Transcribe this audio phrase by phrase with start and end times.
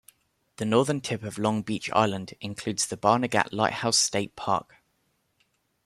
[0.55, 4.77] The northern tip of Long Beach Island includes the Barnegat Lighthouse State Park.